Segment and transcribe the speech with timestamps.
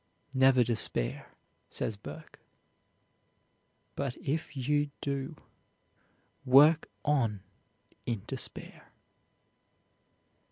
[0.33, 1.29] "Never despair,"
[1.69, 2.39] says Burke;
[3.95, 5.35] "but if you do,
[6.43, 7.41] work on
[8.07, 8.89] in despair."